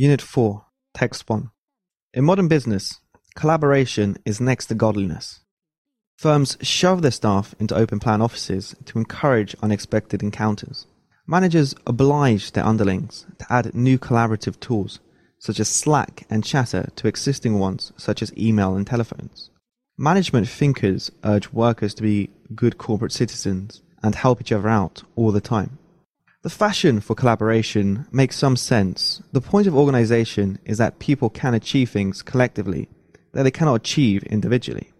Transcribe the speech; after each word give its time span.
Unit 0.00 0.22
4, 0.22 0.64
Text 0.94 1.28
1. 1.28 1.50
In 2.14 2.24
modern 2.24 2.46
business, 2.46 3.00
collaboration 3.34 4.16
is 4.24 4.40
next 4.40 4.66
to 4.66 4.76
godliness. 4.76 5.40
Firms 6.16 6.56
shove 6.62 7.02
their 7.02 7.10
staff 7.10 7.52
into 7.58 7.74
open 7.74 7.98
plan 7.98 8.22
offices 8.22 8.76
to 8.84 8.98
encourage 8.98 9.56
unexpected 9.60 10.22
encounters. 10.22 10.86
Managers 11.26 11.74
oblige 11.84 12.52
their 12.52 12.64
underlings 12.64 13.26
to 13.40 13.52
add 13.52 13.74
new 13.74 13.98
collaborative 13.98 14.60
tools, 14.60 15.00
such 15.40 15.58
as 15.58 15.68
Slack 15.68 16.24
and 16.30 16.44
Chatter, 16.44 16.90
to 16.94 17.08
existing 17.08 17.58
ones, 17.58 17.92
such 17.96 18.22
as 18.22 18.32
email 18.38 18.76
and 18.76 18.86
telephones. 18.86 19.50
Management 19.98 20.48
thinkers 20.48 21.10
urge 21.24 21.52
workers 21.52 21.92
to 21.94 22.04
be 22.04 22.30
good 22.54 22.78
corporate 22.78 23.10
citizens 23.10 23.82
and 24.04 24.14
help 24.14 24.40
each 24.40 24.52
other 24.52 24.68
out 24.68 25.02
all 25.16 25.32
the 25.32 25.40
time. 25.40 25.76
The 26.48 26.54
fashion 26.54 27.00
for 27.00 27.14
collaboration 27.14 28.06
makes 28.10 28.36
some 28.36 28.56
sense. 28.56 29.20
The 29.32 29.40
point 29.42 29.66
of 29.66 29.76
organization 29.76 30.58
is 30.64 30.78
that 30.78 30.98
people 30.98 31.28
can 31.28 31.52
achieve 31.52 31.90
things 31.90 32.22
collectively 32.22 32.88
that 33.34 33.42
they 33.42 33.50
cannot 33.50 33.74
achieve 33.74 34.22
individually. 34.22 34.90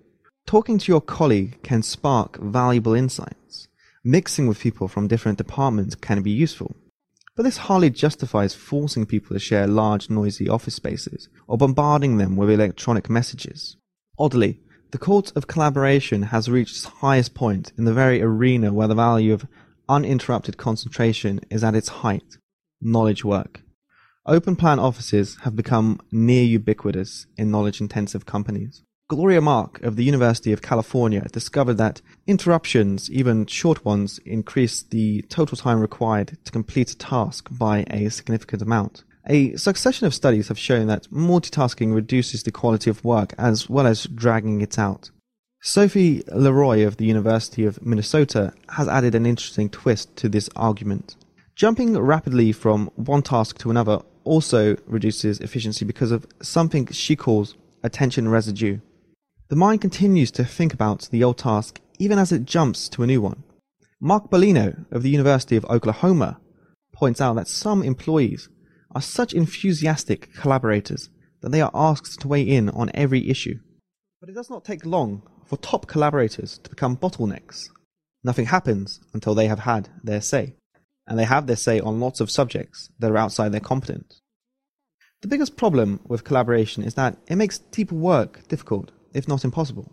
Talking 0.46 0.76
to 0.76 0.92
your 0.92 1.00
colleague 1.00 1.62
can 1.62 1.82
spark 1.82 2.38
valuable 2.38 2.92
insights. 2.92 3.66
Mixing 4.04 4.46
with 4.46 4.60
people 4.60 4.88
from 4.88 5.08
different 5.08 5.38
departments 5.38 5.94
can 5.94 6.20
be 6.20 6.30
useful. 6.30 6.76
But 7.34 7.44
this 7.44 7.56
hardly 7.56 7.88
justifies 7.88 8.54
forcing 8.54 9.06
people 9.06 9.34
to 9.34 9.40
share 9.40 9.66
large, 9.66 10.10
noisy 10.10 10.50
office 10.50 10.74
spaces 10.74 11.30
or 11.46 11.56
bombarding 11.56 12.18
them 12.18 12.36
with 12.36 12.50
electronic 12.50 13.08
messages. 13.08 13.78
Oddly, 14.18 14.60
the 14.90 14.98
cult 14.98 15.32
of 15.34 15.46
collaboration 15.46 16.24
has 16.24 16.50
reached 16.50 16.76
its 16.76 16.84
highest 17.00 17.32
point 17.32 17.72
in 17.78 17.86
the 17.86 17.94
very 17.94 18.20
arena 18.20 18.70
where 18.70 18.88
the 18.88 18.94
value 18.94 19.32
of 19.32 19.46
uninterrupted 19.88 20.56
concentration 20.56 21.40
is 21.50 21.64
at 21.64 21.74
its 21.74 21.88
height 21.88 22.36
knowledge 22.80 23.24
work. 23.24 23.62
Open 24.26 24.56
plan 24.56 24.78
offices 24.78 25.38
have 25.42 25.56
become 25.56 26.00
near 26.12 26.44
ubiquitous 26.44 27.26
in 27.36 27.50
knowledge 27.50 27.80
intensive 27.80 28.26
companies. 28.26 28.82
Gloria 29.08 29.40
Mark 29.40 29.80
of 29.82 29.96
the 29.96 30.04
University 30.04 30.52
of 30.52 30.60
California 30.60 31.26
discovered 31.32 31.78
that 31.78 32.02
interruptions, 32.26 33.10
even 33.10 33.46
short 33.46 33.82
ones, 33.82 34.18
increase 34.26 34.82
the 34.82 35.22
total 35.30 35.56
time 35.56 35.80
required 35.80 36.36
to 36.44 36.52
complete 36.52 36.90
a 36.90 36.98
task 36.98 37.48
by 37.50 37.86
a 37.88 38.10
significant 38.10 38.60
amount. 38.60 39.04
A 39.26 39.56
succession 39.56 40.06
of 40.06 40.14
studies 40.14 40.48
have 40.48 40.58
shown 40.58 40.88
that 40.88 41.10
multitasking 41.10 41.94
reduces 41.94 42.42
the 42.42 42.52
quality 42.52 42.90
of 42.90 43.02
work 43.02 43.34
as 43.38 43.68
well 43.68 43.86
as 43.86 44.04
dragging 44.04 44.60
it 44.60 44.78
out. 44.78 45.10
Sophie 45.60 46.22
Leroy 46.32 46.86
of 46.86 46.98
the 46.98 47.04
University 47.04 47.64
of 47.64 47.84
Minnesota 47.84 48.52
has 48.70 48.86
added 48.86 49.16
an 49.16 49.26
interesting 49.26 49.68
twist 49.68 50.14
to 50.16 50.28
this 50.28 50.48
argument. 50.54 51.16
Jumping 51.56 51.98
rapidly 51.98 52.52
from 52.52 52.86
one 52.94 53.22
task 53.22 53.58
to 53.58 53.70
another 53.70 54.00
also 54.22 54.76
reduces 54.86 55.40
efficiency 55.40 55.84
because 55.84 56.12
of 56.12 56.26
something 56.40 56.86
she 56.88 57.16
calls 57.16 57.56
attention 57.82 58.28
residue. 58.28 58.78
The 59.48 59.56
mind 59.56 59.80
continues 59.80 60.30
to 60.32 60.44
think 60.44 60.72
about 60.72 61.08
the 61.10 61.24
old 61.24 61.38
task 61.38 61.80
even 61.98 62.20
as 62.20 62.30
it 62.30 62.44
jumps 62.44 62.88
to 62.90 63.02
a 63.02 63.06
new 63.06 63.20
one. 63.20 63.42
Mark 64.00 64.30
Bolino 64.30 64.86
of 64.92 65.02
the 65.02 65.10
University 65.10 65.56
of 65.56 65.64
Oklahoma 65.64 66.38
points 66.92 67.20
out 67.20 67.34
that 67.34 67.48
some 67.48 67.82
employees 67.82 68.48
are 68.94 69.02
such 69.02 69.34
enthusiastic 69.34 70.32
collaborators 70.34 71.10
that 71.40 71.50
they 71.50 71.60
are 71.60 71.72
asked 71.74 72.20
to 72.20 72.28
weigh 72.28 72.42
in 72.42 72.68
on 72.68 72.92
every 72.94 73.28
issue. 73.28 73.58
But 74.28 74.32
it 74.32 74.40
does 74.40 74.50
not 74.50 74.62
take 74.62 74.84
long 74.84 75.22
for 75.46 75.56
top 75.56 75.86
collaborators 75.86 76.58
to 76.58 76.68
become 76.68 76.98
bottlenecks. 76.98 77.70
Nothing 78.22 78.44
happens 78.44 79.00
until 79.14 79.34
they 79.34 79.48
have 79.48 79.60
had 79.60 79.88
their 80.04 80.20
say, 80.20 80.52
and 81.06 81.18
they 81.18 81.24
have 81.24 81.46
their 81.46 81.56
say 81.56 81.80
on 81.80 81.98
lots 81.98 82.20
of 82.20 82.30
subjects 82.30 82.90
that 82.98 83.10
are 83.10 83.16
outside 83.16 83.52
their 83.52 83.60
competence. 83.60 84.20
The 85.22 85.28
biggest 85.28 85.56
problem 85.56 86.00
with 86.06 86.24
collaboration 86.24 86.82
is 86.82 86.92
that 86.92 87.16
it 87.26 87.36
makes 87.36 87.58
deep 87.58 87.90
work 87.90 88.46
difficult, 88.48 88.92
if 89.14 89.26
not 89.26 89.46
impossible. 89.46 89.90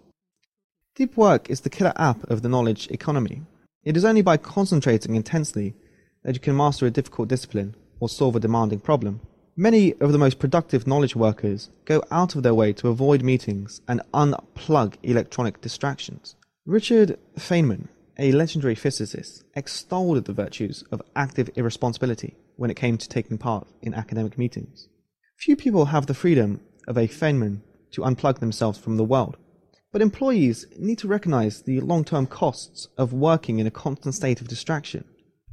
Deep 0.96 1.16
work 1.16 1.50
is 1.50 1.62
the 1.62 1.70
killer 1.70 1.94
app 1.96 2.30
of 2.30 2.42
the 2.42 2.50
knowledge 2.50 2.90
economy. 2.92 3.44
It 3.86 3.96
is 3.96 4.04
only 4.04 4.22
by 4.22 4.36
concentrating 4.36 5.16
intensely 5.16 5.76
that 6.24 6.36
you 6.36 6.42
can 6.42 6.58
master 6.58 6.86
a 6.86 6.92
difficult 6.92 7.30
discipline 7.30 7.74
or 8.02 8.10
solve 8.10 8.36
a 8.36 8.42
demanding 8.42 8.82
problem. 8.82 9.22
Many 9.58 9.94
of 10.02 10.12
the 10.12 10.18
most 10.18 10.38
productive 10.38 10.86
knowledge 10.86 11.16
workers 11.16 11.70
go 11.86 12.04
out 12.12 12.36
of 12.36 12.44
their 12.44 12.54
way 12.54 12.74
to 12.74 12.90
avoid 12.90 13.24
meetings 13.24 13.80
and 13.88 14.02
unplug 14.14 14.96
electronic 15.02 15.62
distractions. 15.62 16.36
Richard 16.66 17.18
Feynman, 17.38 17.88
a 18.20 18.34
legendary 18.34 18.76
physicist, 18.76 19.46
extolled 19.56 20.26
the 20.26 20.34
virtues 20.34 20.84
of 20.92 21.02
active 21.16 21.50
irresponsibility 21.56 22.36
when 22.58 22.70
it 22.70 22.76
came 22.76 22.98
to 22.98 23.08
taking 23.08 23.38
part 23.38 23.66
in 23.82 23.94
academic 23.94 24.38
meetings. 24.38 24.90
Few 25.38 25.56
people 25.56 25.86
have 25.86 26.08
the 26.08 26.14
freedom 26.14 26.60
of 26.86 26.98
a 26.98 27.08
Feynman 27.08 27.62
to 27.92 28.02
unplug 28.02 28.40
themselves 28.40 28.78
from 28.78 28.98
the 28.98 29.06
world, 29.06 29.38
but 29.94 30.02
employees 30.02 30.66
need 30.78 30.98
to 30.98 31.08
recognize 31.08 31.62
the 31.62 31.80
long 31.80 32.04
term 32.04 32.28
costs 32.28 32.90
of 32.98 33.14
working 33.14 33.60
in 33.60 33.68
a 33.68 33.72
constant 33.72 34.16
state 34.16 34.42
of 34.42 34.50
distraction. 34.50 35.06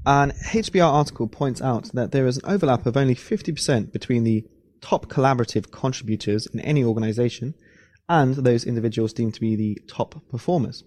An 0.05 0.33
HBR 0.33 0.93
article 0.93 1.29
points 1.29 1.63
out 1.63 1.91
that 1.95 2.11
there 2.11 2.27
is 2.27 2.39
an 2.39 2.51
overlap 2.51 2.87
of 2.87 2.97
only 2.97 3.15
50% 3.15 3.93
between 3.93 4.25
the 4.25 4.45
top 4.81 5.07
collaborative 5.07 5.71
contributors 5.71 6.47
in 6.47 6.59
any 6.61 6.83
organization 6.83 7.55
and 8.09 8.35
those 8.35 8.65
individuals 8.65 9.13
deemed 9.13 9.35
to 9.35 9.41
be 9.41 9.55
the 9.55 9.79
top 9.87 10.29
performers. 10.29 10.83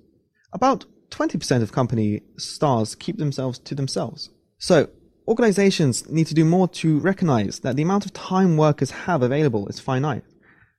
About 0.52 0.86
20% 1.12 1.62
of 1.62 1.72
company 1.72 2.24
stars 2.38 2.94
keep 2.94 3.18
themselves 3.18 3.58
to 3.60 3.74
themselves. 3.74 4.32
So, 4.58 4.90
organizations 5.28 6.10
need 6.10 6.28
to 6.28 6.34
do 6.34 6.44
more 6.44 6.68
to 6.68 7.00
recognize 7.00 7.60
that 7.60 7.78
the 7.78 7.84
amount 7.84 8.06
of 8.06 8.12
time 8.12 8.58
workers 8.58 8.92
have 8.92 9.22
available 9.22 9.68
is 9.70 9.80
finite, 9.80 10.26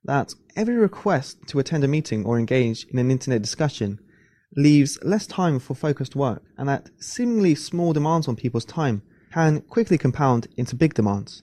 that 0.05 0.35
every 0.55 0.77
request 0.77 1.39
to 1.49 1.59
attend 1.59 1.85
a 1.85 1.89
meeting 1.89 2.27
or 2.27 2.39
engage 2.39 2.85
in 2.91 2.99
an 2.99 3.11
internet 3.11 3.41
discussion 3.41 3.99
leaves 4.57 4.99
less 5.03 5.27
time 5.27 5.59
for 5.59 5.75
focused 5.75 6.15
work, 6.15 6.43
and 6.57 6.69
that 6.69 6.91
seemingly 6.99 7.55
small 7.55 7.93
demands 7.93 8.29
on 8.29 8.37
people's 8.37 8.65
time 8.65 9.03
can 9.33 9.61
quickly 9.63 9.99
compound 9.99 10.49
into 10.57 10.77
big 10.77 10.95
demands. 10.95 11.43